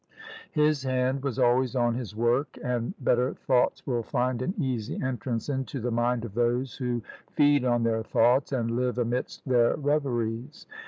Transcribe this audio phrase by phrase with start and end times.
[0.51, 5.47] His hand was always on his work, and better thoughts will find an easy entrance
[5.47, 10.65] into the mind of those who feed on their thoughts, and live amidst their reveries.